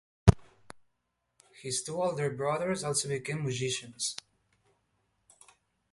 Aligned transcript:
His 1.61 1.83
two 1.83 2.01
older 2.01 2.31
brothers 2.31 2.83
also 2.83 3.07
became 3.07 3.43
musicians. 3.43 4.15